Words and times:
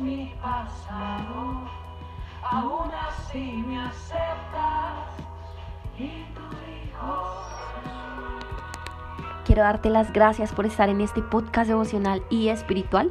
mi 0.00 0.32
pasado, 0.40 1.66
aún 2.42 2.90
así 3.08 3.62
me 3.66 3.80
aceptas 3.80 5.08
y 5.98 6.24
tu 6.34 6.42
hijo. 6.42 7.34
Quiero 9.44 9.62
darte 9.62 9.90
las 9.90 10.12
gracias 10.12 10.52
por 10.52 10.66
estar 10.66 10.88
en 10.88 11.00
este 11.00 11.22
podcast 11.22 11.68
devocional 11.68 12.22
y 12.30 12.48
espiritual. 12.48 13.10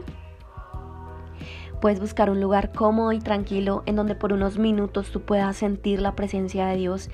Puedes 1.81 1.99
buscar 1.99 2.29
un 2.29 2.41
lugar 2.41 2.71
cómodo 2.71 3.11
y 3.11 3.19
tranquilo 3.19 3.83
en 3.85 3.95
donde 3.95 4.15
por 4.15 4.33
unos 4.33 4.57
minutos 4.57 5.11
tú 5.11 5.21
puedas 5.21 5.57
sentir 5.57 6.01
la 6.01 6.15
presencia 6.15 6.67
de 6.67 6.77
Dios 6.77 7.09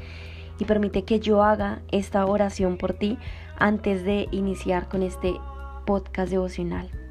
y 0.59 0.65
permite 0.65 1.03
que 1.03 1.19
yo 1.19 1.43
haga 1.43 1.81
esta 1.91 2.25
oración 2.25 2.77
por 2.77 2.93
ti 2.93 3.17
antes 3.57 4.03
de 4.03 4.27
iniciar 4.31 4.87
con 4.87 5.03
este 5.03 5.35
podcast 5.85 6.31
devocional. 6.31 7.02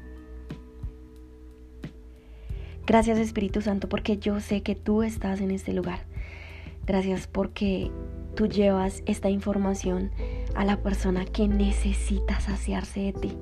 Gracias 2.85 3.17
Espíritu 3.17 3.61
Santo 3.61 3.87
porque 3.87 4.17
yo 4.17 4.41
sé 4.41 4.61
que 4.61 4.75
tú 4.75 5.03
estás 5.03 5.39
en 5.39 5.51
este 5.51 5.71
lugar. 5.71 5.99
Gracias 6.85 7.27
porque 7.27 7.91
tú 8.35 8.47
llevas 8.47 9.03
esta 9.05 9.29
información 9.29 10.11
a 10.53 10.65
la 10.65 10.75
persona 10.75 11.23
que 11.23 11.47
necesita 11.47 12.41
saciarse 12.41 12.99
de 12.99 13.13
ti. 13.13 13.37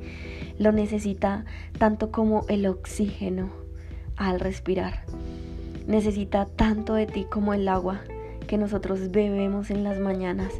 Lo 0.59 0.71
necesita 0.71 1.45
tanto 1.79 2.11
como 2.11 2.45
el 2.49 2.67
oxígeno 2.67 3.49
al 4.15 4.39
respirar. 4.39 5.05
Necesita 5.87 6.45
tanto 6.45 6.93
de 6.93 7.07
ti 7.07 7.25
como 7.27 7.55
el 7.55 7.67
agua 7.67 8.01
que 8.45 8.59
nosotros 8.59 9.09
bebemos 9.09 9.71
en 9.71 9.83
las 9.83 9.99
mañanas 9.99 10.53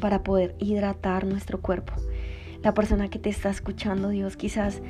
para 0.00 0.22
poder 0.22 0.54
hidratar 0.60 1.26
nuestro 1.26 1.60
cuerpo. 1.60 1.94
La 2.62 2.74
persona 2.74 3.10
que 3.10 3.18
te 3.18 3.28
está 3.28 3.50
escuchando, 3.50 4.10
Dios, 4.10 4.36
quizás 4.36 4.82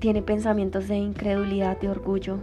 tiene 0.00 0.20
pensamientos 0.20 0.88
de 0.88 0.96
incredulidad, 0.96 1.80
de 1.80 1.88
orgullo 1.88 2.40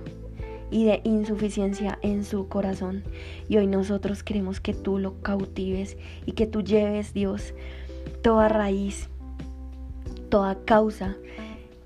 y 0.72 0.86
de 0.86 1.02
insuficiencia 1.04 2.00
en 2.02 2.24
su 2.24 2.48
corazón. 2.48 3.04
Y 3.48 3.58
hoy 3.58 3.68
nosotros 3.68 4.24
queremos 4.24 4.60
que 4.60 4.74
tú 4.74 4.98
lo 5.00 5.22
cautives 5.22 5.98
y 6.26 6.34
que 6.34 6.48
tú 6.48 6.62
lleves, 6.62 7.14
Dios, 7.14 7.54
toda 8.22 8.50
raíz, 8.50 9.10
toda 10.30 10.58
causa 10.66 11.16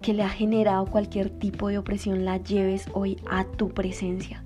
que 0.01 0.13
le 0.13 0.23
ha 0.23 0.29
generado 0.29 0.85
cualquier 0.85 1.29
tipo 1.29 1.69
de 1.69 1.77
opresión, 1.77 2.25
la 2.25 2.37
lleves 2.37 2.87
hoy 2.93 3.17
a 3.29 3.45
tu 3.45 3.69
presencia 3.69 4.43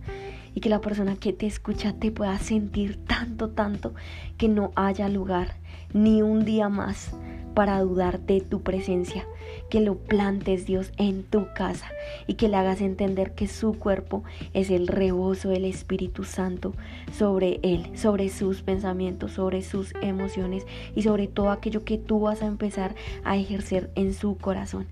y 0.54 0.60
que 0.60 0.70
la 0.70 0.82
persona 0.82 1.16
que 1.16 1.34
te 1.34 1.46
escucha 1.46 1.94
te 1.94 2.12
pueda 2.12 2.38
sentir 2.40 2.98
tanto, 3.06 3.50
tanto 3.50 3.94
que 4.38 4.48
no 4.48 4.72
haya 4.76 5.10
lugar 5.10 5.56
ni 5.94 6.22
un 6.22 6.46
día 6.46 6.70
más 6.70 7.12
para 7.54 7.80
dudar 7.82 8.20
de 8.22 8.42
tu 8.42 8.62
presencia, 8.62 9.28
que 9.70 9.82
lo 9.82 9.96
plantes 9.96 10.66
Dios 10.66 10.92
en 10.98 11.24
tu 11.24 11.48
casa 11.54 11.88
y 12.26 12.36
que 12.36 12.48
le 12.48 12.58
hagas 12.58 12.82
entender 12.82 13.34
que 13.34 13.48
su 13.48 13.78
cuerpo 13.78 14.24
es 14.54 14.70
el 14.70 14.88
rebozo 14.88 15.50
del 15.50 15.66
Espíritu 15.66 16.24
Santo 16.24 16.74
sobre 17.14 17.60
él, 17.64 17.90
sobre 17.96 18.30
sus 18.30 18.62
pensamientos, 18.62 19.34
sobre 19.34 19.62
sus 19.62 19.94
emociones 20.02 20.66
y 20.96 21.04
sobre 21.04 21.28
todo 21.28 21.52
aquello 21.52 21.84
que 21.84 21.98
tú 21.98 22.22
vas 22.22 22.42
a 22.42 22.48
empezar 22.48 22.96
a 23.24 23.38
ejercer 23.38 23.90
en 23.96 24.14
su 24.14 24.38
corazón. 24.38 24.88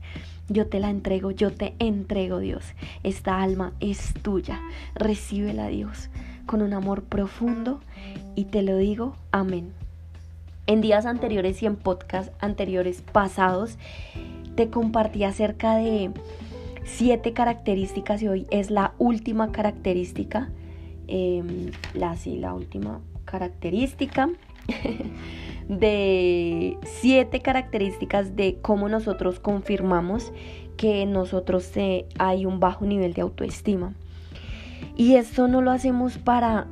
Yo 0.48 0.68
te 0.68 0.80
la 0.80 0.92
entrego, 0.92 1.32
yo 1.32 1.52
te 1.52 1.74
entrego, 1.80 2.40
Dios. 2.40 2.64
Esta 3.04 3.42
alma 3.42 3.74
es 3.80 4.14
tuya. 4.22 4.62
Recíbela, 4.94 5.68
Dios, 5.70 6.10
con 6.46 6.62
un 6.62 6.74
amor 6.74 7.04
profundo 7.04 7.80
y 8.36 8.46
te 8.46 8.62
lo 8.62 8.78
digo, 8.78 9.16
amén. 9.32 9.74
En 10.68 10.82
días 10.82 11.06
anteriores 11.06 11.62
y 11.62 11.68
en 11.68 11.76
podcast 11.76 12.32
anteriores 12.44 13.02
pasados, 13.02 13.78
te 14.56 14.70
compartí 14.70 15.24
acerca 15.24 15.76
de 15.76 16.12
siete 16.84 17.34
características 17.34 18.22
y 18.22 18.28
hoy 18.28 18.48
es 18.52 18.72
la 18.72 18.94
última 18.98 19.52
característica. 19.52 20.50
Em, 21.08 21.72
la, 21.94 22.16
sí, 22.16 22.38
la 22.38 22.54
última 22.54 23.02
característica. 23.26 24.30
de 25.68 26.78
siete 26.84 27.42
características 27.42 28.36
de 28.36 28.58
cómo 28.62 28.88
nosotros 28.88 29.40
confirmamos 29.40 30.32
que 30.78 31.06
nosotros 31.06 31.72
hay 32.20 32.46
un 32.46 32.60
bajo 32.60 32.86
nivel 32.86 33.14
de 33.14 33.22
autoestima. 33.22 33.94
Y 34.96 35.16
esto 35.16 35.48
no 35.48 35.62
lo 35.62 35.72
hacemos 35.72 36.18
para 36.18 36.68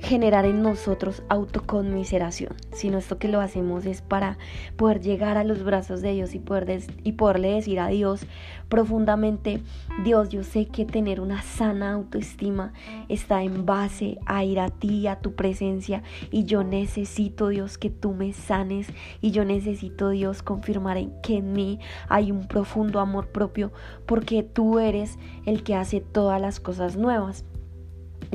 generar 0.00 0.46
en 0.46 0.62
nosotros 0.62 1.22
autoconmiseración, 1.28 2.54
sino 2.72 2.98
esto 2.98 3.18
que 3.18 3.28
lo 3.28 3.40
hacemos 3.40 3.84
es 3.86 4.00
para 4.02 4.38
poder 4.76 5.00
llegar 5.00 5.36
a 5.36 5.44
los 5.44 5.64
brazos 5.64 6.02
de 6.02 6.12
Dios 6.12 6.34
y, 6.34 6.38
poder 6.38 6.82
y 7.02 7.12
poderle 7.12 7.52
decir 7.52 7.80
a 7.80 7.88
Dios 7.88 8.26
profundamente, 8.68 9.60
Dios, 10.04 10.28
yo 10.28 10.42
sé 10.42 10.66
que 10.66 10.84
tener 10.84 11.20
una 11.20 11.42
sana 11.42 11.92
autoestima 11.92 12.72
está 13.08 13.42
en 13.42 13.64
base 13.64 14.18
a 14.26 14.44
ir 14.44 14.60
a 14.60 14.68
ti, 14.68 15.06
a 15.06 15.20
tu 15.20 15.34
presencia, 15.34 16.02
y 16.30 16.44
yo 16.44 16.62
necesito, 16.64 17.48
Dios, 17.48 17.78
que 17.78 17.90
tú 17.90 18.12
me 18.12 18.32
sanes, 18.32 18.88
y 19.20 19.30
yo 19.30 19.44
necesito, 19.44 20.10
Dios, 20.10 20.42
confirmar 20.42 20.98
en 20.98 21.12
que 21.22 21.38
en 21.38 21.52
mí 21.52 21.80
hay 22.08 22.30
un 22.30 22.46
profundo 22.46 23.00
amor 23.00 23.28
propio, 23.28 23.72
porque 24.06 24.42
tú 24.42 24.78
eres 24.78 25.18
el 25.46 25.62
que 25.62 25.74
hace 25.74 26.00
todas 26.00 26.40
las 26.40 26.60
cosas 26.60 26.96
nuevas. 26.96 27.44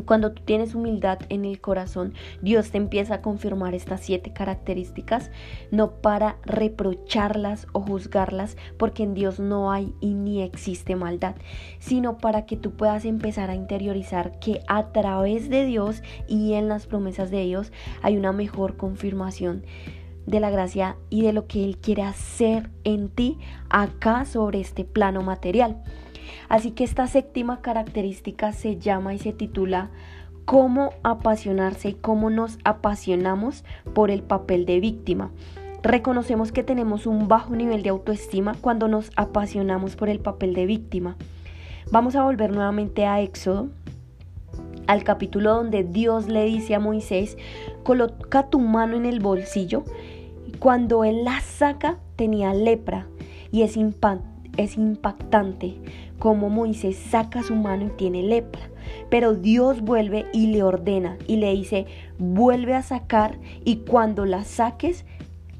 Cuando 0.05 0.31
tú 0.31 0.41
tienes 0.43 0.75
humildad 0.75 1.19
en 1.29 1.45
el 1.45 1.61
corazón, 1.61 2.13
Dios 2.41 2.71
te 2.71 2.77
empieza 2.77 3.15
a 3.15 3.21
confirmar 3.21 3.75
estas 3.75 4.01
siete 4.01 4.33
características, 4.33 5.29
no 5.71 5.91
para 6.01 6.37
reprocharlas 6.45 7.67
o 7.73 7.81
juzgarlas, 7.81 8.57
porque 8.77 9.03
en 9.03 9.13
Dios 9.13 9.39
no 9.39 9.71
hay 9.71 9.93
y 10.01 10.13
ni 10.13 10.41
existe 10.41 10.95
maldad, 10.95 11.35
sino 11.79 12.17
para 12.17 12.45
que 12.45 12.57
tú 12.57 12.71
puedas 12.71 13.05
empezar 13.05 13.49
a 13.49 13.55
interiorizar 13.55 14.39
que 14.39 14.61
a 14.67 14.91
través 14.91 15.49
de 15.49 15.65
Dios 15.65 16.01
y 16.27 16.53
en 16.53 16.69
las 16.69 16.87
promesas 16.87 17.29
de 17.29 17.43
Dios 17.43 17.71
hay 18.01 18.17
una 18.17 18.31
mejor 18.31 18.77
confirmación 18.77 19.63
de 20.25 20.39
la 20.39 20.49
gracia 20.49 20.95
y 21.09 21.21
de 21.21 21.33
lo 21.33 21.47
que 21.47 21.63
Él 21.63 21.77
quiere 21.77 22.03
hacer 22.03 22.69
en 22.83 23.09
ti 23.09 23.37
acá 23.69 24.25
sobre 24.25 24.59
este 24.59 24.85
plano 24.85 25.21
material. 25.21 25.83
Así 26.53 26.69
que 26.69 26.83
esta 26.83 27.07
séptima 27.07 27.61
característica 27.61 28.53
se 28.53 28.77
llama 28.77 29.15
y 29.15 29.17
se 29.17 29.33
titula 29.33 29.89
cómo 30.45 30.91
apasionarse 31.01 31.89
y 31.89 31.93
cómo 31.95 32.29
nos 32.29 32.59
apasionamos 32.63 33.65
por 33.95 34.11
el 34.11 34.21
papel 34.21 34.67
de 34.67 34.79
víctima. 34.79 35.31
Reconocemos 35.81 36.51
que 36.51 36.61
tenemos 36.61 37.07
un 37.07 37.27
bajo 37.27 37.55
nivel 37.55 37.81
de 37.81 37.89
autoestima 37.89 38.53
cuando 38.61 38.87
nos 38.87 39.09
apasionamos 39.15 39.95
por 39.95 40.09
el 40.09 40.19
papel 40.19 40.53
de 40.53 40.67
víctima. 40.67 41.17
Vamos 41.89 42.15
a 42.15 42.23
volver 42.23 42.51
nuevamente 42.51 43.07
a 43.07 43.19
Éxodo, 43.19 43.69
al 44.85 45.03
capítulo 45.03 45.55
donde 45.55 45.83
Dios 45.83 46.27
le 46.27 46.45
dice 46.45 46.75
a 46.75 46.79
Moisés, 46.79 47.35
coloca 47.81 48.51
tu 48.51 48.59
mano 48.59 48.95
en 48.95 49.07
el 49.07 49.21
bolsillo. 49.21 49.85
Cuando 50.59 51.03
él 51.03 51.23
la 51.23 51.41
saca 51.41 51.97
tenía 52.15 52.53
lepra 52.53 53.07
y 53.51 53.63
es, 53.63 53.75
es 54.57 54.77
impactante 54.77 55.79
como 56.19 56.49
Moisés 56.49 56.97
saca 56.97 57.43
su 57.43 57.55
mano 57.55 57.87
y 57.87 57.89
tiene 57.89 58.23
lepra. 58.23 58.61
Pero 59.09 59.33
Dios 59.33 59.81
vuelve 59.81 60.25
y 60.33 60.47
le 60.47 60.63
ordena 60.63 61.17
y 61.27 61.37
le 61.37 61.53
dice, 61.53 61.85
vuelve 62.17 62.75
a 62.75 62.81
sacar 62.81 63.37
y 63.63 63.77
cuando 63.77 64.25
la 64.25 64.43
saques, 64.43 65.05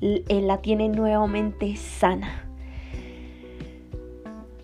Él 0.02 0.48
la 0.48 0.58
tiene 0.58 0.90
nuevamente 0.90 1.76
sana. 1.76 2.48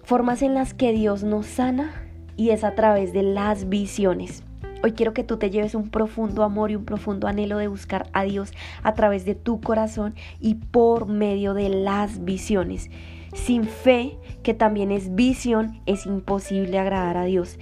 Formas 0.04 0.42
en 0.42 0.56
las 0.56 0.74
que 0.74 0.92
Dios 0.92 1.24
nos 1.24 1.46
sana 1.46 1.92
y 2.36 2.50
es 2.50 2.64
a 2.64 2.74
través 2.74 3.14
de 3.14 3.24
las 3.24 3.70
visiones. 3.70 4.44
Hoy 4.82 4.94
quiero 4.94 5.14
que 5.14 5.26
tú 5.26 5.38
te 5.38 5.50
lleves 5.50 5.76
un 5.76 5.90
profundo 5.90 6.44
amor 6.44 6.72
y 6.72 6.76
un 6.78 6.86
profundo 6.86 7.28
anhelo 7.28 7.58
de 7.58 7.68
buscar 7.68 8.10
a 8.14 8.24
Dios 8.24 8.54
a 8.82 8.94
través 8.94 9.26
de 9.26 9.36
tu 9.36 9.60
corazón 9.60 10.16
y 10.40 10.56
por 10.56 11.06
medio 11.08 11.54
de 11.54 11.68
las 11.68 12.24
visiones. 12.24 12.90
Sin 13.34 13.66
fe, 13.66 14.18
que 14.44 14.54
también 14.54 14.92
es 14.92 15.16
visión, 15.16 15.81
es 15.86 16.06
imposible 16.06 16.80
agradar 16.80 17.18
a 17.18 17.26
Dios. 17.26 17.60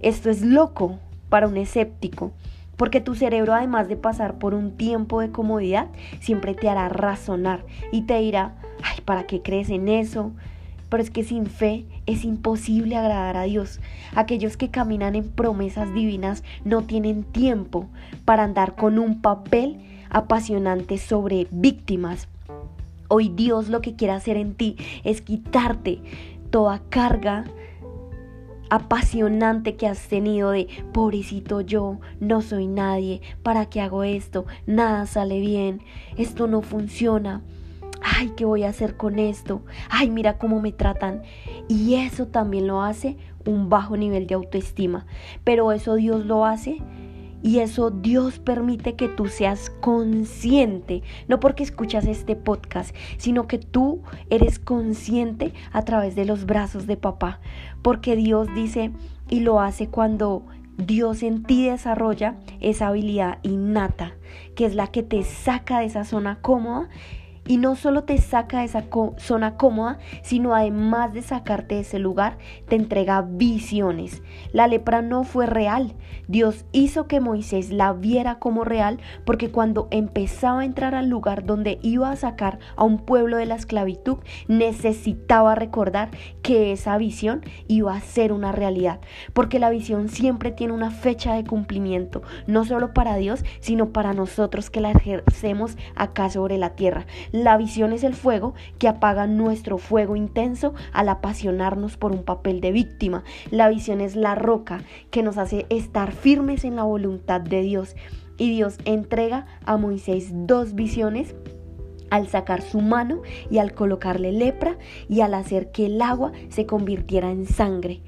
Esto 0.00 0.30
es 0.30 0.42
loco 0.42 0.98
para 1.28 1.48
un 1.48 1.56
escéptico, 1.56 2.32
porque 2.76 3.00
tu 3.00 3.14
cerebro 3.14 3.54
además 3.54 3.88
de 3.88 3.96
pasar 3.96 4.38
por 4.38 4.54
un 4.54 4.76
tiempo 4.76 5.20
de 5.20 5.30
comodidad, 5.30 5.88
siempre 6.20 6.54
te 6.54 6.68
hará 6.68 6.88
razonar 6.88 7.64
y 7.92 8.02
te 8.02 8.18
dirá, 8.18 8.56
ay, 8.82 9.00
¿para 9.04 9.26
qué 9.26 9.42
crees 9.42 9.70
en 9.70 9.88
eso? 9.88 10.32
Pero 10.88 11.02
es 11.02 11.10
que 11.10 11.24
sin 11.24 11.46
fe 11.46 11.86
es 12.06 12.24
imposible 12.24 12.96
agradar 12.96 13.36
a 13.36 13.44
Dios. 13.44 13.80
Aquellos 14.14 14.56
que 14.56 14.70
caminan 14.70 15.14
en 15.14 15.30
promesas 15.30 15.94
divinas 15.94 16.42
no 16.64 16.82
tienen 16.82 17.22
tiempo 17.22 17.88
para 18.24 18.44
andar 18.44 18.74
con 18.74 18.98
un 18.98 19.22
papel 19.22 19.78
apasionante 20.10 20.98
sobre 20.98 21.46
víctimas 21.50 22.28
Hoy 23.14 23.28
Dios 23.28 23.68
lo 23.68 23.82
que 23.82 23.94
quiere 23.94 24.14
hacer 24.14 24.38
en 24.38 24.54
ti 24.54 24.74
es 25.04 25.20
quitarte 25.20 26.00
toda 26.48 26.80
carga 26.88 27.44
apasionante 28.70 29.76
que 29.76 29.86
has 29.86 30.08
tenido 30.08 30.52
de 30.52 30.66
pobrecito 30.94 31.60
yo, 31.60 32.00
no 32.20 32.40
soy 32.40 32.66
nadie, 32.68 33.20
¿para 33.42 33.66
qué 33.66 33.82
hago 33.82 34.02
esto? 34.02 34.46
Nada 34.64 35.04
sale 35.04 35.40
bien, 35.40 35.82
esto 36.16 36.46
no 36.46 36.62
funciona. 36.62 37.42
ay, 38.00 38.32
¿qué 38.34 38.46
voy 38.46 38.62
a 38.62 38.70
hacer 38.70 38.96
con 38.96 39.18
esto? 39.18 39.60
Ay, 39.90 40.08
mira 40.08 40.38
cómo 40.38 40.62
me 40.62 40.72
tratan. 40.72 41.20
Y 41.68 41.96
eso 41.96 42.28
también 42.28 42.66
lo 42.66 42.80
hace 42.80 43.18
un 43.44 43.68
bajo 43.68 43.98
nivel 43.98 44.26
de 44.26 44.36
autoestima. 44.36 45.04
Pero 45.44 45.70
eso 45.72 45.96
Dios 45.96 46.24
lo 46.24 46.46
hace 46.46 46.78
y 47.42 47.58
eso 47.58 47.90
Dios 47.90 48.38
permite 48.38 48.94
que 48.94 49.08
tú 49.08 49.26
seas 49.26 49.70
consciente, 49.80 51.02
no 51.28 51.40
porque 51.40 51.62
escuchas 51.62 52.06
este 52.06 52.36
podcast, 52.36 52.94
sino 53.16 53.46
que 53.46 53.58
tú 53.58 54.02
eres 54.30 54.58
consciente 54.58 55.52
a 55.72 55.82
través 55.82 56.14
de 56.14 56.24
los 56.24 56.46
brazos 56.46 56.86
de 56.86 56.96
papá. 56.96 57.40
Porque 57.82 58.16
Dios 58.16 58.48
dice 58.54 58.92
y 59.28 59.40
lo 59.40 59.60
hace 59.60 59.88
cuando 59.88 60.46
Dios 60.76 61.22
en 61.22 61.42
ti 61.42 61.66
desarrolla 61.66 62.36
esa 62.60 62.88
habilidad 62.88 63.38
innata, 63.42 64.14
que 64.54 64.64
es 64.64 64.74
la 64.74 64.86
que 64.86 65.02
te 65.02 65.22
saca 65.24 65.80
de 65.80 65.86
esa 65.86 66.04
zona 66.04 66.38
cómoda 66.40 66.88
y 67.46 67.56
no 67.56 67.74
solo 67.74 68.04
te 68.04 68.18
saca 68.18 68.60
de 68.60 68.66
esa 68.66 68.84
zona 69.16 69.56
cómoda, 69.56 69.98
sino 70.22 70.54
además 70.54 71.12
de 71.12 71.22
sacarte 71.22 71.76
de 71.76 71.80
ese 71.80 71.98
lugar, 71.98 72.38
te 72.68 72.76
entrega 72.76 73.22
visiones. 73.22 74.22
La 74.52 74.66
lepra 74.66 75.02
no 75.02 75.24
fue 75.24 75.46
real. 75.46 75.94
Dios 76.28 76.64
hizo 76.72 77.08
que 77.08 77.20
Moisés 77.20 77.70
la 77.70 77.92
viera 77.92 78.38
como 78.38 78.64
real 78.64 79.00
porque 79.24 79.50
cuando 79.50 79.88
empezaba 79.90 80.60
a 80.60 80.64
entrar 80.64 80.94
al 80.94 81.08
lugar 81.08 81.44
donde 81.44 81.78
iba 81.82 82.10
a 82.10 82.16
sacar 82.16 82.58
a 82.76 82.84
un 82.84 82.98
pueblo 82.98 83.36
de 83.36 83.46
la 83.46 83.56
esclavitud, 83.56 84.18
necesitaba 84.48 85.54
recordar 85.54 86.10
que 86.42 86.72
esa 86.72 86.96
visión 86.96 87.42
iba 87.66 87.94
a 87.94 88.00
ser 88.00 88.32
una 88.32 88.52
realidad. 88.52 89.00
Porque 89.32 89.58
la 89.58 89.70
visión 89.70 90.08
siempre 90.08 90.52
tiene 90.52 90.72
una 90.72 90.90
fecha 90.90 91.34
de 91.34 91.44
cumplimiento, 91.44 92.22
no 92.46 92.64
solo 92.64 92.94
para 92.94 93.16
Dios, 93.16 93.44
sino 93.60 93.92
para 93.92 94.12
nosotros 94.12 94.70
que 94.70 94.80
la 94.80 94.92
ejercemos 94.92 95.76
acá 95.96 96.30
sobre 96.30 96.58
la 96.58 96.70
tierra. 96.70 97.06
La 97.32 97.56
visión 97.56 97.94
es 97.94 98.04
el 98.04 98.14
fuego 98.14 98.54
que 98.78 98.88
apaga 98.88 99.26
nuestro 99.26 99.78
fuego 99.78 100.16
intenso 100.16 100.74
al 100.92 101.08
apasionarnos 101.08 101.96
por 101.96 102.12
un 102.12 102.24
papel 102.24 102.60
de 102.60 102.72
víctima. 102.72 103.24
La 103.50 103.70
visión 103.70 104.02
es 104.02 104.16
la 104.16 104.34
roca 104.34 104.82
que 105.10 105.22
nos 105.22 105.38
hace 105.38 105.66
estar 105.70 106.12
firmes 106.12 106.64
en 106.64 106.76
la 106.76 106.84
voluntad 106.84 107.40
de 107.40 107.62
Dios. 107.62 107.96
Y 108.36 108.50
Dios 108.50 108.76
entrega 108.84 109.46
a 109.64 109.78
Moisés 109.78 110.30
dos 110.32 110.74
visiones 110.74 111.34
al 112.10 112.28
sacar 112.28 112.60
su 112.60 112.82
mano 112.82 113.22
y 113.50 113.56
al 113.56 113.72
colocarle 113.72 114.32
lepra 114.32 114.76
y 115.08 115.22
al 115.22 115.32
hacer 115.32 115.72
que 115.72 115.86
el 115.86 116.02
agua 116.02 116.32
se 116.50 116.66
convirtiera 116.66 117.30
en 117.30 117.46
sangre. 117.46 118.02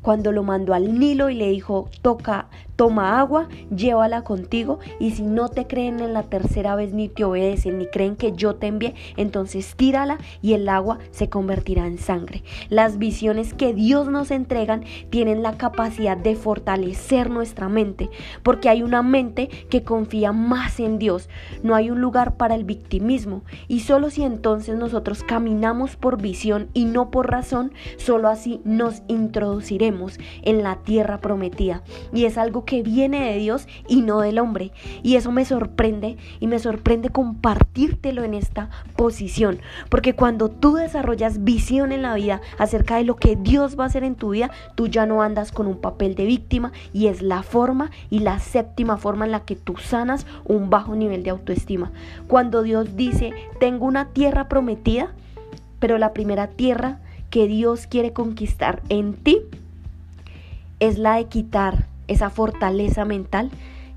Cuando 0.00 0.32
lo 0.32 0.42
mandó 0.42 0.72
al 0.72 0.98
Nilo 0.98 1.28
y 1.28 1.34
le 1.34 1.50
dijo, 1.50 1.90
toca, 2.00 2.48
toma 2.76 3.18
agua, 3.20 3.48
llévala 3.74 4.22
contigo 4.22 4.78
y 4.98 5.12
si 5.12 5.22
no 5.22 5.48
te 5.48 5.66
creen 5.66 6.00
en 6.00 6.12
la 6.12 6.22
tercera 6.22 6.74
vez 6.74 6.92
ni 6.92 7.08
te 7.08 7.24
obedecen 7.24 7.78
ni 7.78 7.86
creen 7.86 8.16
que 8.16 8.32
yo 8.32 8.54
te 8.54 8.66
envié, 8.66 8.94
entonces 9.16 9.74
tírala 9.76 10.18
y 10.40 10.54
el 10.54 10.68
agua 10.68 10.98
se 11.10 11.28
convertirá 11.28 11.86
en 11.86 11.98
sangre. 11.98 12.42
Las 12.68 12.98
visiones 12.98 13.54
que 13.54 13.74
Dios 13.74 14.08
nos 14.08 14.30
entregan 14.30 14.84
tienen 15.10 15.42
la 15.42 15.56
capacidad 15.56 16.16
de 16.16 16.36
fortalecer 16.36 17.30
nuestra 17.30 17.68
mente, 17.68 18.10
porque 18.42 18.68
hay 18.68 18.82
una 18.82 19.02
mente 19.02 19.48
que 19.68 19.82
confía 19.82 20.32
más 20.32 20.80
en 20.80 20.98
Dios. 20.98 21.28
No 21.62 21.74
hay 21.74 21.90
un 21.90 22.00
lugar 22.00 22.36
para 22.36 22.54
el 22.54 22.64
victimismo 22.64 23.42
y 23.68 23.80
solo 23.80 24.10
si 24.10 24.22
entonces 24.22 24.76
nosotros 24.76 25.22
caminamos 25.22 25.96
por 25.96 26.20
visión 26.20 26.68
y 26.74 26.84
no 26.84 27.10
por 27.10 27.30
razón, 27.30 27.72
solo 27.96 28.28
así 28.28 28.60
nos 28.64 29.02
introduciremos 29.08 30.18
en 30.42 30.62
la 30.62 30.76
tierra 30.76 31.18
prometida. 31.18 31.82
Y 32.12 32.24
es 32.24 32.38
algo 32.38 32.64
que 32.64 32.71
que 32.72 32.82
viene 32.82 33.30
de 33.30 33.38
Dios 33.38 33.68
y 33.86 34.00
no 34.00 34.20
del 34.20 34.38
hombre. 34.38 34.72
Y 35.02 35.16
eso 35.16 35.30
me 35.30 35.44
sorprende 35.44 36.16
y 36.40 36.46
me 36.46 36.58
sorprende 36.58 37.10
compartírtelo 37.10 38.24
en 38.24 38.32
esta 38.32 38.70
posición. 38.96 39.58
Porque 39.90 40.14
cuando 40.14 40.48
tú 40.48 40.76
desarrollas 40.76 41.44
visión 41.44 41.92
en 41.92 42.00
la 42.00 42.14
vida 42.14 42.40
acerca 42.56 42.96
de 42.96 43.04
lo 43.04 43.16
que 43.16 43.36
Dios 43.36 43.78
va 43.78 43.84
a 43.84 43.88
hacer 43.88 44.04
en 44.04 44.14
tu 44.14 44.30
vida, 44.30 44.50
tú 44.74 44.86
ya 44.86 45.04
no 45.04 45.20
andas 45.20 45.52
con 45.52 45.66
un 45.66 45.82
papel 45.82 46.14
de 46.14 46.24
víctima 46.24 46.72
y 46.94 47.08
es 47.08 47.20
la 47.20 47.42
forma 47.42 47.90
y 48.08 48.20
la 48.20 48.38
séptima 48.38 48.96
forma 48.96 49.26
en 49.26 49.32
la 49.32 49.40
que 49.40 49.54
tú 49.54 49.76
sanas 49.76 50.26
un 50.46 50.70
bajo 50.70 50.96
nivel 50.96 51.24
de 51.24 51.28
autoestima. 51.28 51.92
Cuando 52.26 52.62
Dios 52.62 52.96
dice, 52.96 53.34
tengo 53.60 53.84
una 53.84 54.14
tierra 54.14 54.48
prometida, 54.48 55.12
pero 55.78 55.98
la 55.98 56.14
primera 56.14 56.46
tierra 56.46 57.00
que 57.28 57.46
Dios 57.48 57.86
quiere 57.86 58.14
conquistar 58.14 58.80
en 58.88 59.12
ti 59.12 59.42
es 60.80 60.96
la 60.96 61.16
de 61.16 61.26
quitar 61.26 61.91
esa 62.08 62.30
fortaleza 62.30 63.04
mental 63.04 63.50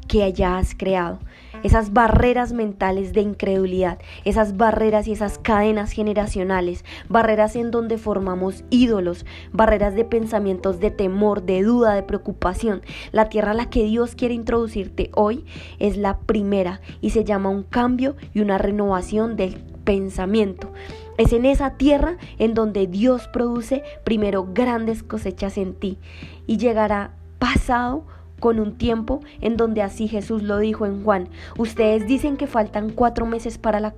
que 0.07 0.31
ya 0.33 0.57
has 0.57 0.75
creado, 0.75 1.19
esas 1.63 1.93
barreras 1.93 2.53
mentales 2.53 3.13
de 3.13 3.21
incredulidad, 3.21 3.97
esas 4.23 4.55
barreras 4.55 5.07
y 5.07 5.13
esas 5.13 5.39
cadenas 5.39 5.91
generacionales, 5.91 6.85
barreras 7.09 7.55
en 7.55 7.71
donde 7.71 7.97
formamos 7.97 8.63
ídolos, 8.69 9.25
barreras 9.51 9.95
de 9.95 10.05
pensamientos 10.05 10.79
de 10.79 10.91
temor, 10.91 11.43
de 11.43 11.63
duda, 11.63 11.95
de 11.95 12.03
preocupación. 12.03 12.81
La 13.11 13.29
tierra 13.29 13.51
a 13.51 13.55
la 13.55 13.69
que 13.69 13.83
Dios 13.85 14.15
quiere 14.15 14.35
introducirte 14.35 15.09
hoy 15.15 15.45
es 15.79 15.97
la 15.97 16.19
primera 16.19 16.81
y 17.01 17.09
se 17.11 17.23
llama 17.23 17.49
un 17.49 17.63
cambio 17.63 18.15
y 18.33 18.41
una 18.41 18.57
renovación 18.57 19.35
del 19.35 19.55
pensamiento. 19.83 20.71
Es 21.17 21.31
en 21.31 21.45
esa 21.45 21.77
tierra 21.77 22.17
en 22.37 22.53
donde 22.53 22.87
Dios 22.87 23.27
produce 23.29 23.83
primero 24.03 24.49
grandes 24.53 25.01
cosechas 25.01 25.57
en 25.57 25.73
ti 25.73 25.97
y 26.45 26.57
llegará 26.57 27.11
pasado 27.45 28.03
con 28.39 28.59
un 28.59 28.75
tiempo 28.75 29.21
en 29.39 29.55
donde 29.55 29.83
así 29.83 30.07
Jesús 30.07 30.41
lo 30.41 30.57
dijo 30.57 30.87
en 30.87 31.03
Juan. 31.03 31.29
Ustedes 31.59 32.07
dicen 32.07 32.37
que 32.37 32.47
faltan 32.47 32.89
cuatro 32.89 33.27
meses 33.27 33.59
para 33.59 33.79
la, 33.79 33.93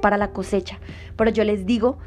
para 0.00 0.16
la 0.16 0.30
cosecha, 0.30 0.78
pero 1.16 1.32
yo 1.32 1.42
les 1.42 1.66
digo 1.66 1.98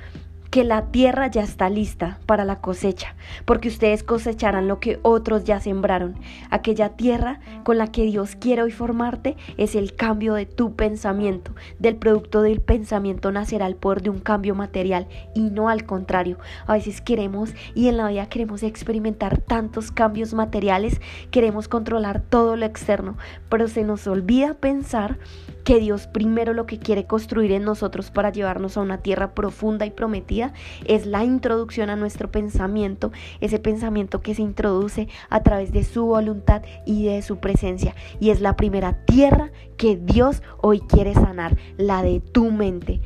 que 0.52 0.66
la 0.66 0.88
tierra 0.88 1.28
ya 1.28 1.44
está 1.44 1.70
lista 1.70 2.20
para 2.26 2.44
la 2.44 2.60
cosecha, 2.60 3.16
porque 3.46 3.70
ustedes 3.70 4.04
cosecharán 4.04 4.68
lo 4.68 4.82
que 4.82 5.00
otros 5.02 5.46
ya 5.46 5.62
sembraron. 5.62 6.16
Aquella 6.50 6.90
tierra 6.90 7.40
con 7.64 7.78
la 7.78 7.88
que 7.88 8.04
Dios 8.04 8.36
quiere 8.36 8.62
hoy 8.62 8.72
formarte 8.72 9.38
es 9.56 9.76
el 9.76 9.96
cambio 9.96 10.34
de 10.34 10.46
tu 10.46 10.76
pensamiento. 10.76 11.56
Del 11.80 11.96
producto 11.96 12.42
del 12.42 12.60
pensamiento 12.60 13.32
nacerá 13.32 13.66
el 13.66 13.78
poder 13.78 14.02
de 14.02 14.10
un 14.10 14.20
cambio 14.20 14.54
material 14.54 15.08
y 15.34 15.50
no 15.52 15.70
al 15.70 15.86
contrario. 15.86 16.38
A 16.68 16.74
veces 16.74 17.00
queremos 17.00 17.54
y 17.74 17.88
en 17.88 17.96
la 17.96 18.10
vida 18.10 18.28
queremos 18.28 18.62
experimentar 18.62 19.38
tantos 19.38 19.90
cambios 19.90 20.34
materiales, 20.34 21.00
queremos 21.32 21.70
controlar 21.70 22.20
todo 22.20 22.58
lo 22.58 22.66
externo, 22.66 23.16
pero 23.48 23.70
se 23.70 23.86
nos 23.86 24.06
olvida 24.06 24.56
pensar 24.56 25.18
que 25.64 25.80
Dios 25.80 26.08
primero 26.08 26.54
lo 26.54 26.66
que 26.66 26.80
quiere 26.80 27.06
construir 27.06 27.52
en 27.52 27.64
nosotros 27.64 28.12
para 28.12 28.32
llevarnos 28.32 28.76
a 28.76 28.82
una 28.82 28.98
tierra 28.98 29.34
profunda 29.34 29.86
y 29.86 29.92
prometida 29.92 30.41
es 30.86 31.06
la 31.06 31.24
introducción 31.24 31.90
a 31.90 31.96
nuestro 31.96 32.32
pensamiento, 32.32 33.12
ese 33.40 33.60
pensamiento 33.60 34.22
que 34.22 34.36
se 34.36 34.42
introduce 34.42 35.08
a 35.30 35.44
través 35.44 35.72
de 35.72 35.84
su 35.84 36.06
voluntad 36.06 36.64
y 36.86 37.06
de 37.06 37.22
su 37.22 37.38
presencia. 37.38 37.96
Y 38.20 38.30
es 38.32 38.42
la 38.42 38.56
primera 38.56 39.06
tierra 39.06 39.52
que 39.78 39.98
Dios 39.98 40.42
hoy 40.62 40.80
quiere 40.80 41.14
sanar, 41.14 41.58
la 41.78 42.02
de 42.02 42.20
tu 42.20 42.52
mente. 42.52 43.02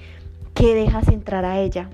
¿Qué 0.54 0.74
dejas 0.74 1.10
entrar 1.10 1.46
a 1.46 1.60
ella? 1.60 1.90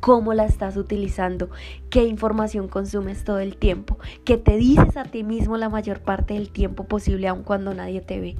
cómo 0.00 0.34
la 0.34 0.44
estás 0.44 0.76
utilizando, 0.76 1.48
qué 1.88 2.04
información 2.04 2.68
consumes 2.68 3.24
todo 3.24 3.38
el 3.38 3.56
tiempo, 3.56 3.96
qué 4.26 4.36
te 4.36 4.58
dices 4.58 4.98
a 4.98 5.04
ti 5.04 5.24
mismo 5.24 5.56
la 5.56 5.70
mayor 5.70 6.00
parte 6.00 6.34
del 6.34 6.50
tiempo 6.50 6.84
posible 6.84 7.26
aun 7.26 7.42
cuando 7.42 7.72
nadie 7.72 8.02
te 8.02 8.20
ve 8.20 8.36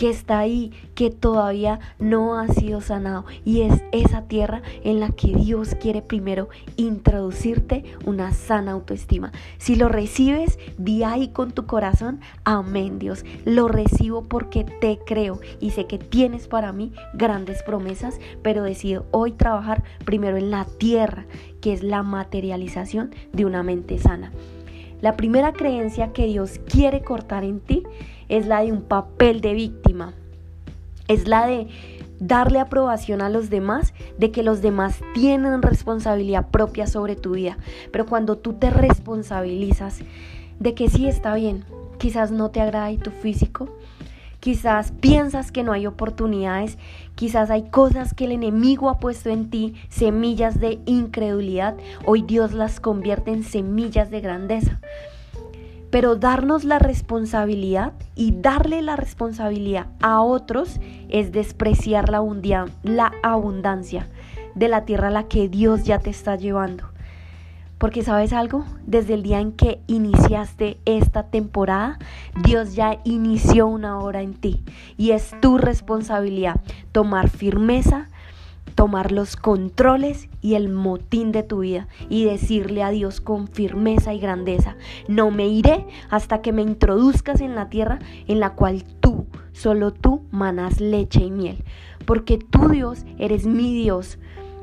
que 0.00 0.08
está 0.08 0.38
ahí, 0.38 0.72
que 0.94 1.10
todavía 1.10 1.78
no 1.98 2.38
ha 2.38 2.48
sido 2.48 2.80
sanado. 2.80 3.26
Y 3.44 3.60
es 3.60 3.82
esa 3.92 4.22
tierra 4.22 4.62
en 4.82 4.98
la 4.98 5.10
que 5.10 5.34
Dios 5.34 5.76
quiere 5.78 6.00
primero 6.00 6.48
introducirte 6.76 7.84
una 8.06 8.32
sana 8.32 8.72
autoestima. 8.72 9.30
Si 9.58 9.76
lo 9.76 9.90
recibes, 9.90 10.58
di 10.78 11.02
ahí 11.02 11.28
con 11.28 11.50
tu 11.50 11.66
corazón, 11.66 12.20
amén 12.44 12.98
Dios. 12.98 13.26
Lo 13.44 13.68
recibo 13.68 14.24
porque 14.26 14.64
te 14.64 14.98
creo 15.04 15.38
y 15.60 15.72
sé 15.72 15.86
que 15.86 15.98
tienes 15.98 16.48
para 16.48 16.72
mí 16.72 16.94
grandes 17.12 17.62
promesas, 17.62 18.18
pero 18.40 18.62
decido 18.62 19.04
hoy 19.10 19.32
trabajar 19.32 19.84
primero 20.06 20.38
en 20.38 20.50
la 20.50 20.64
tierra, 20.64 21.26
que 21.60 21.74
es 21.74 21.82
la 21.82 22.02
materialización 22.02 23.14
de 23.34 23.44
una 23.44 23.62
mente 23.62 23.98
sana. 23.98 24.32
La 25.02 25.16
primera 25.16 25.52
creencia 25.52 26.14
que 26.14 26.26
Dios 26.26 26.58
quiere 26.66 27.02
cortar 27.02 27.44
en 27.44 27.60
ti 27.60 27.82
es 28.30 28.46
la 28.46 28.62
de 28.62 28.72
un 28.72 28.82
papel 28.82 29.42
de 29.42 29.52
víctima, 29.52 30.14
es 31.08 31.28
la 31.28 31.46
de 31.46 31.68
darle 32.20 32.60
aprobación 32.60 33.22
a 33.22 33.28
los 33.28 33.50
demás, 33.50 33.92
de 34.18 34.30
que 34.30 34.42
los 34.42 34.62
demás 34.62 35.00
tienen 35.14 35.62
responsabilidad 35.62 36.48
propia 36.48 36.86
sobre 36.86 37.16
tu 37.16 37.32
vida. 37.32 37.58
Pero 37.90 38.06
cuando 38.06 38.36
tú 38.36 38.52
te 38.52 38.70
responsabilizas 38.70 40.00
de 40.58 40.74
que 40.74 40.88
sí 40.88 41.08
está 41.08 41.34
bien, 41.34 41.64
quizás 41.98 42.30
no 42.30 42.50
te 42.50 42.60
agrada 42.60 42.94
tu 42.98 43.10
físico, 43.10 43.68
quizás 44.38 44.92
piensas 44.92 45.50
que 45.50 45.62
no 45.62 45.72
hay 45.72 45.86
oportunidades, 45.86 46.78
quizás 47.14 47.50
hay 47.50 47.64
cosas 47.64 48.14
que 48.14 48.24
el 48.24 48.32
enemigo 48.32 48.88
ha 48.90 48.98
puesto 48.98 49.30
en 49.30 49.50
ti, 49.50 49.74
semillas 49.88 50.60
de 50.60 50.78
incredulidad, 50.86 51.76
hoy 52.04 52.22
Dios 52.22 52.52
las 52.52 52.80
convierte 52.80 53.32
en 53.32 53.44
semillas 53.44 54.10
de 54.10 54.20
grandeza. 54.20 54.80
Pero 55.90 56.16
darnos 56.16 56.64
la 56.64 56.78
responsabilidad 56.78 57.92
y 58.14 58.32
darle 58.32 58.82
la 58.82 58.96
responsabilidad 58.96 59.86
a 60.00 60.20
otros 60.20 60.80
es 61.08 61.32
despreciar 61.32 62.10
la, 62.10 63.12
abundancia 63.22 64.08
de 64.54 64.68
la 64.68 64.84
tierra 64.84 65.08
a 65.08 65.12
la 65.12 65.28
que 65.28 65.48
Dios 65.48 65.84
ya 65.84 65.98
te 65.98 66.10
está 66.10 66.36
llevando. 66.36 66.84
Porque 67.78 68.04
sabes 68.04 68.34
algo, 68.34 68.66
desde 68.86 69.14
el 69.14 69.22
día 69.22 69.40
en 69.40 69.52
que 69.52 69.80
iniciaste 69.86 70.78
esta 70.84 71.24
temporada, 71.30 71.98
Dios 72.44 72.74
ya 72.74 73.00
inició 73.04 73.66
una 73.66 73.98
obra 73.98 74.20
en 74.20 74.34
ti 74.34 74.62
y 74.98 75.12
es 75.12 75.34
tu 75.40 75.56
responsabilidad 75.56 76.60
tomar 76.92 77.30
firmeza, 77.30 78.10
tomar 78.74 79.12
los 79.12 79.36
controles 79.36 80.28
y 80.40 80.54
el 80.54 80.68
motín 80.68 81.32
de 81.32 81.42
tu 81.42 81.60
vida 81.60 81.88
y 82.08 82.24
decirle 82.24 82.82
a 82.82 82.90
Dios 82.90 83.20
con 83.20 83.48
firmeza 83.48 84.14
y 84.14 84.20
grandeza, 84.20 84.76
no 85.08 85.30
me 85.30 85.48
iré 85.48 85.86
hasta 86.08 86.40
que 86.40 86.52
me 86.52 86.62
introduzcas 86.62 87.40
en 87.40 87.54
la 87.54 87.68
tierra 87.68 87.98
en 88.26 88.40
la 88.40 88.54
cual 88.54 88.84
tú, 89.00 89.26
solo 89.52 89.92
tú, 89.92 90.22
manas 90.30 90.80
leche 90.80 91.24
y 91.24 91.30
miel. 91.30 91.64
Porque 92.06 92.38
tú 92.38 92.68
Dios 92.68 93.04
eres 93.18 93.46
mi 93.46 93.74
Dios, 93.74 94.18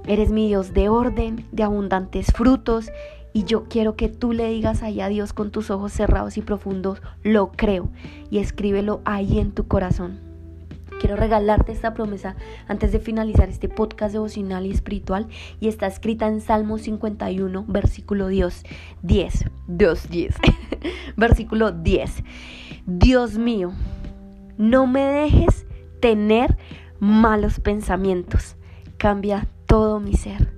Eres 0.08 0.32
mi 0.32 0.48
Dios 0.48 0.74
de 0.74 0.88
orden, 0.88 1.46
de 1.51 1.63
abundantes 1.63 2.27
frutos. 2.27 2.92
Y 3.34 3.44
yo 3.44 3.66
quiero 3.66 3.98
que 3.98 4.08
tú 4.08 4.32
le 4.32 4.50
digas 4.50 4.82
ahí 4.82 5.01
a 5.01 5.10
Dios 5.10 5.34
con 5.34 5.51
tus 5.51 5.70
ojos 5.70 5.92
cerrados 5.92 6.38
y 6.38 6.42
profundos, 6.42 7.01
lo 7.24 7.51
creo. 7.51 7.89
Y 8.32 8.39
escríbelo 8.39 9.01
ahí 9.04 9.38
en 9.38 9.51
tu 9.51 9.68
corazón. 9.68 10.26
Quiero 11.00 11.16
regalarte 11.16 11.72
esta 11.72 11.94
promesa 11.94 12.36
antes 12.68 12.92
de 12.92 13.00
finalizar 13.00 13.50
este 13.50 13.70
podcast 13.70 14.13
devocional 14.13 14.66
y 14.66 14.72
espiritual 14.72 15.27
y 15.60 15.68
está 15.68 15.86
escrita 15.86 16.27
en 16.27 16.42
Salmo 16.42 16.80
51, 16.80 17.66
versículo 17.68 18.27
10. 18.27 18.63
10, 19.04 19.46
Dios 19.68 20.10
10. 20.10 20.36
versículo 21.18 21.72
10. 21.72 22.24
Dios 22.88 23.38
mío, 23.38 23.74
no 24.58 24.88
me 24.88 25.01
dejes 25.01 25.68
tener 26.00 26.58
malos 27.00 27.60
pensamientos. 27.60 28.56
Cambia 28.98 29.48
todo 29.68 30.00
mi 30.00 30.13
ser. 30.13 30.51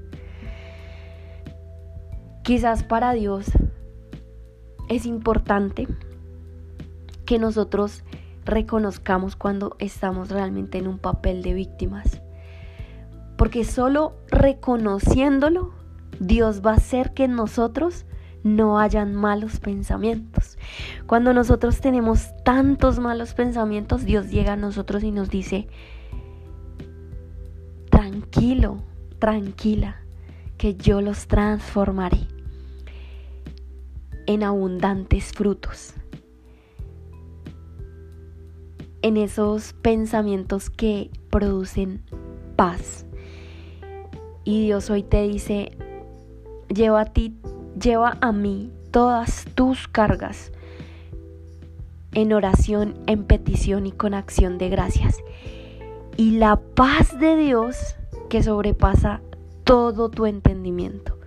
Quizás 2.43 2.84
para 2.84 3.12
Dios 3.13 3.51
es 4.88 5.05
importante 5.05 5.88
que 7.25 7.38
nosotros 7.38 8.03
reconozcamos 8.46 9.36
cuando 9.36 9.75
estamos 9.79 10.29
realmente 10.29 10.77
en 10.77 10.88
un 10.88 10.98
papel 10.98 11.41
de 11.41 11.53
víctimas. 11.53 12.22
Porque 13.38 13.63
solo 13.63 14.15
reconociéndolo, 14.29 15.72
Dios 16.19 16.62
va 16.65 16.72
a 16.72 16.75
hacer 16.75 17.13
que 17.13 17.25
en 17.25 17.36
nosotros 17.36 18.05
no 18.43 18.79
hayan 18.79 19.15
malos 19.15 19.60
pensamientos. 19.60 20.58
Cuando 21.08 21.34
nosotros 21.34 21.81
tenemos 21.81 22.29
tantos 22.43 23.00
malos 23.00 23.34
pensamientos, 23.34 24.05
Dios 24.05 24.29
llega 24.29 24.53
a 24.53 24.58
nosotros 24.58 25.03
y 25.03 25.12
nos 25.12 25.29
dice, 25.29 25.67
tranquilo, 27.89 28.84
tranquila, 29.19 30.01
que 30.58 30.75
yo 30.75 31.01
los 31.01 31.27
transformaré 31.27 32.27
en 34.25 34.43
abundantes 34.43 35.31
frutos, 35.31 35.93
en 39.01 39.18
esos 39.18 39.74
pensamientos 39.74 40.70
que 40.70 41.10
producen 41.29 42.03
paz. 42.56 43.06
Y 44.44 44.63
Dios 44.63 44.89
hoy 44.89 45.03
te 45.03 45.27
dice, 45.27 45.72
lleva 46.74 47.01
a 47.01 47.06
ti, 47.06 47.36
lleva 47.79 48.18
a 48.22 48.32
mí 48.32 48.72
todas 48.91 49.46
tus 49.56 49.88
cargas 49.88 50.51
en 52.13 52.34
oración, 52.34 52.96
en 53.08 53.24
petición 53.24 53.86
y 53.86 53.91
con 53.91 54.13
acción 54.13 54.58
de 54.58 54.70
gracias. 54.70 55.18
Y 56.18 56.32
la 56.32 56.58
paz 56.58 57.20
de 57.20 57.36
Dios 57.36 57.77
que 58.29 58.44
sobrepasa 58.44 59.22
todo 59.63 60.10
tu 60.10 60.25
entendimiento. 60.25 61.18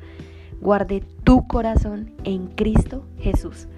Guarde 0.61 1.03
tu 1.25 1.47
corazón 1.47 2.13
en 2.25 2.49
Cristo 2.49 3.05
Jesús. 3.19 3.69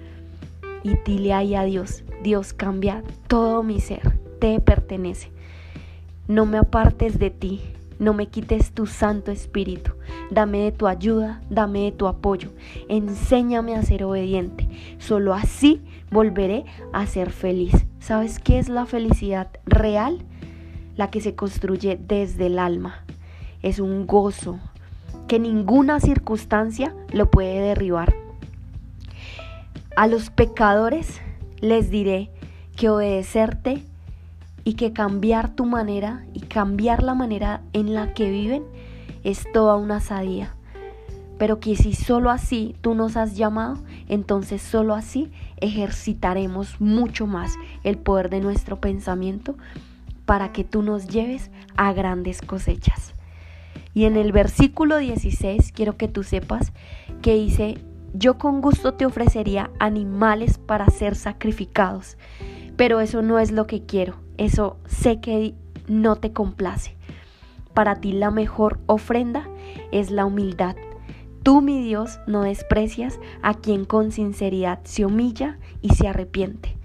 Y 0.83 0.97
dile 1.05 1.33
ahí 1.33 1.55
a 1.55 1.63
Dios, 1.63 2.03
Dios 2.25 2.53
cambia 2.53 3.03
todo 3.27 3.61
mi 3.61 3.79
ser, 3.79 4.17
te 4.39 4.59
pertenece. 4.59 5.29
No 6.27 6.47
me 6.47 6.57
apartes 6.57 7.19
de 7.19 7.29
ti, 7.29 7.61
no 7.99 8.15
me 8.15 8.29
quites 8.29 8.71
tu 8.71 8.87
Santo 8.87 9.29
Espíritu. 9.29 9.91
Dame 10.31 10.61
de 10.61 10.71
tu 10.71 10.87
ayuda, 10.87 11.43
dame 11.51 11.83
de 11.83 11.91
tu 11.91 12.07
apoyo. 12.07 12.49
Enséñame 12.89 13.75
a 13.75 13.83
ser 13.83 14.03
obediente. 14.03 14.67
Solo 14.97 15.35
así 15.35 15.83
volveré 16.09 16.65
a 16.93 17.05
ser 17.05 17.29
feliz. 17.29 17.85
¿Sabes 17.99 18.39
qué 18.39 18.57
es 18.57 18.69
la 18.69 18.87
felicidad 18.87 19.49
real? 19.67 20.17
La 20.95 21.11
que 21.11 21.21
se 21.21 21.35
construye 21.35 21.95
desde 22.07 22.47
el 22.47 22.57
alma 22.57 23.05
es 23.61 23.77
un 23.77 24.07
gozo 24.07 24.57
que 25.27 25.37
ninguna 25.37 25.99
circunstancia 25.99 26.95
lo 27.13 27.29
puede 27.29 27.59
derribar. 27.59 28.15
A 29.95 30.07
los 30.07 30.31
pecadores 30.31 31.21
les 31.61 31.89
diré 31.89 32.29
que 32.75 32.89
obedecerte 32.89 33.83
y 34.63 34.73
que 34.73 34.93
cambiar 34.93 35.55
tu 35.55 35.65
manera 35.65 36.25
y 36.33 36.41
cambiar 36.41 37.03
la 37.03 37.13
manera 37.13 37.61
en 37.73 37.93
la 37.93 38.13
que 38.13 38.29
viven 38.29 38.63
es 39.23 39.45
toda 39.53 39.75
una 39.75 39.99
sadía. 39.99 40.55
Pero 41.37 41.59
que 41.59 41.75
si 41.75 41.93
solo 41.93 42.29
así 42.29 42.75
tú 42.81 42.95
nos 42.95 43.17
has 43.17 43.35
llamado, 43.35 43.77
entonces 44.07 44.61
solo 44.61 44.93
así 44.93 45.31
ejercitaremos 45.57 46.79
mucho 46.79 47.27
más 47.27 47.53
el 47.83 47.97
poder 47.97 48.29
de 48.29 48.39
nuestro 48.39 48.79
pensamiento 48.79 49.55
para 50.25 50.51
que 50.51 50.63
tú 50.63 50.81
nos 50.81 51.07
lleves 51.07 51.51
a 51.75 51.93
grandes 51.93 52.41
cosechas. 52.41 53.13
Y 53.93 54.05
en 54.05 54.17
el 54.17 54.31
versículo 54.31 54.97
16 54.97 55.71
quiero 55.71 55.97
que 55.97 56.07
tú 56.07 56.23
sepas 56.23 56.73
que 57.21 57.35
dice, 57.35 57.77
yo 58.17 58.37
con 58.37 58.61
gusto 58.61 58.93
te 58.93 59.05
ofrecería 59.05 59.71
animales 59.79 60.57
para 60.57 60.89
ser 60.89 61.15
sacrificados, 61.15 62.17
pero 62.77 63.01
eso 63.01 63.21
no 63.21 63.39
es 63.39 63.51
lo 63.51 63.67
que 63.67 63.85
quiero, 63.85 64.15
eso 64.37 64.77
sé 64.85 65.19
que 65.19 65.53
no 65.87 66.15
te 66.15 66.31
complace. 66.31 66.95
Para 67.73 67.95
ti 67.95 68.13
la 68.13 68.31
mejor 68.31 68.79
ofrenda 68.85 69.47
es 69.91 70.11
la 70.11 70.25
humildad. 70.25 70.75
Tú, 71.43 71.61
mi 71.61 71.83
Dios, 71.83 72.19
no 72.25 72.41
desprecias 72.41 73.19
a 73.41 73.53
quien 73.53 73.85
con 73.85 74.11
sinceridad 74.11 74.79
se 74.83 75.05
humilla 75.05 75.59
y 75.81 75.89
se 75.89 76.07
arrepiente. 76.07 76.77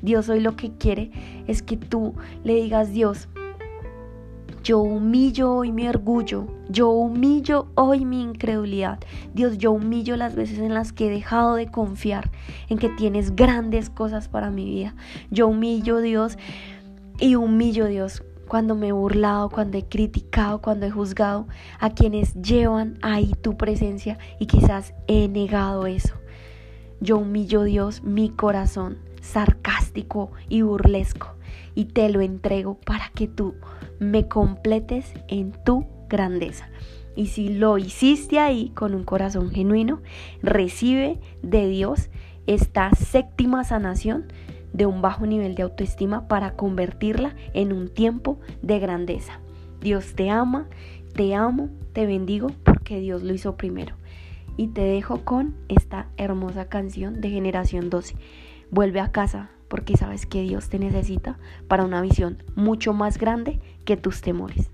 Dios 0.00 0.28
hoy 0.28 0.40
lo 0.40 0.56
que 0.56 0.72
quiere 0.72 1.10
es 1.46 1.62
que 1.62 1.76
tú 1.76 2.14
le 2.44 2.54
digas, 2.54 2.92
Dios, 2.92 3.28
yo 4.68 4.80
humillo 4.80 5.50
hoy 5.50 5.72
mi 5.72 5.88
orgullo, 5.88 6.46
yo 6.68 6.90
humillo 6.90 7.68
hoy 7.74 8.04
mi 8.04 8.20
incredulidad. 8.20 8.98
Dios, 9.32 9.56
yo 9.56 9.72
humillo 9.72 10.14
las 10.18 10.34
veces 10.34 10.58
en 10.58 10.74
las 10.74 10.92
que 10.92 11.06
he 11.06 11.10
dejado 11.10 11.54
de 11.54 11.70
confiar 11.70 12.30
en 12.68 12.76
que 12.76 12.90
tienes 12.90 13.34
grandes 13.34 13.88
cosas 13.88 14.28
para 14.28 14.50
mi 14.50 14.66
vida. 14.66 14.94
Yo 15.30 15.48
humillo, 15.48 16.02
Dios, 16.02 16.36
y 17.18 17.34
humillo, 17.34 17.86
Dios, 17.86 18.22
cuando 18.46 18.74
me 18.74 18.88
he 18.88 18.92
burlado, 18.92 19.48
cuando 19.48 19.78
he 19.78 19.84
criticado, 19.84 20.60
cuando 20.60 20.84
he 20.84 20.90
juzgado 20.90 21.48
a 21.80 21.88
quienes 21.88 22.34
llevan 22.34 22.98
ahí 23.00 23.32
tu 23.40 23.56
presencia 23.56 24.18
y 24.38 24.44
quizás 24.44 24.92
he 25.06 25.28
negado 25.28 25.86
eso. 25.86 26.12
Yo 27.00 27.16
humillo, 27.16 27.62
Dios, 27.62 28.02
mi 28.02 28.28
corazón 28.28 28.98
sarcástico 29.22 30.30
y 30.50 30.60
burlesco 30.60 31.37
y 31.74 31.86
te 31.86 32.08
lo 32.08 32.20
entrego 32.20 32.74
para 32.74 33.10
que 33.14 33.28
tú 33.28 33.54
me 33.98 34.28
completes 34.28 35.12
en 35.28 35.52
tu 35.64 35.86
grandeza. 36.08 36.68
Y 37.16 37.26
si 37.26 37.48
lo 37.48 37.78
hiciste 37.78 38.38
ahí 38.38 38.70
con 38.70 38.94
un 38.94 39.04
corazón 39.04 39.50
genuino, 39.50 40.00
recibe 40.42 41.18
de 41.42 41.68
Dios 41.68 42.10
esta 42.46 42.90
séptima 42.92 43.64
sanación 43.64 44.26
de 44.72 44.86
un 44.86 45.02
bajo 45.02 45.26
nivel 45.26 45.54
de 45.54 45.64
autoestima 45.64 46.28
para 46.28 46.54
convertirla 46.54 47.34
en 47.54 47.72
un 47.72 47.88
tiempo 47.88 48.38
de 48.62 48.78
grandeza. 48.78 49.40
Dios 49.80 50.14
te 50.14 50.30
ama, 50.30 50.68
te 51.14 51.34
amo, 51.34 51.70
te 51.92 52.06
bendigo 52.06 52.48
porque 52.64 53.00
Dios 53.00 53.22
lo 53.22 53.34
hizo 53.34 53.56
primero. 53.56 53.96
Y 54.56 54.68
te 54.68 54.82
dejo 54.82 55.24
con 55.24 55.54
esta 55.68 56.08
hermosa 56.16 56.68
canción 56.68 57.20
de 57.20 57.30
Generación 57.30 57.90
12. 57.90 58.16
Vuelve 58.70 59.00
a 59.00 59.12
casa, 59.12 59.50
porque 59.68 59.96
sabes 59.96 60.26
que 60.26 60.42
Dios 60.42 60.68
te 60.68 60.78
necesita 60.78 61.38
para 61.68 61.84
una 61.84 62.00
visión 62.00 62.42
mucho 62.54 62.92
más 62.92 63.18
grande 63.18 63.60
que 63.84 63.96
tus 63.96 64.20
temores. 64.20 64.70